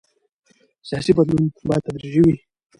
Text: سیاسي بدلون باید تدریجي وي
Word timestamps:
سیاسي 0.87 1.11
بدلون 1.17 1.45
باید 1.67 1.83
تدریجي 1.87 2.21
وي 2.23 2.35